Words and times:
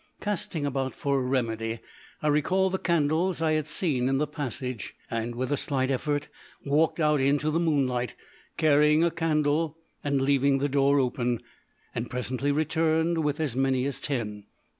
Casting 0.19 0.65
about 0.65 0.95
for 0.95 1.19
a 1.19 1.23
remedy, 1.23 1.79
I 2.23 2.27
recalled 2.29 2.71
the 2.73 2.79
candles 2.79 3.39
I 3.39 3.51
had 3.51 3.67
seen 3.67 4.09
in 4.09 4.17
the 4.17 4.25
passage, 4.25 4.95
and, 5.11 5.35
with 5.35 5.51
a 5.51 5.57
slight 5.57 5.91
effort, 5.91 6.27
walked 6.65 6.99
out 6.99 7.21
into 7.21 7.51
the 7.51 7.59
moonlight, 7.59 8.15
carrying 8.57 9.03
a 9.03 9.11
candle 9.11 9.77
and 10.03 10.19
leaving 10.19 10.57
the 10.57 10.67
door 10.69 10.99
open, 10.99 11.39
and 11.93 12.09
presently 12.09 12.51
returned 12.51 13.23
with 13.23 13.39
as 13.39 13.55
many 13.55 13.85
as 13.85 14.01
ten. 14.01 14.45